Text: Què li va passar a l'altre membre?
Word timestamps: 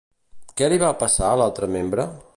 Què 0.61 0.69
li 0.73 0.79
va 0.85 0.89
passar 1.05 1.29
a 1.33 1.37
l'altre 1.43 1.71
membre? 1.77 2.13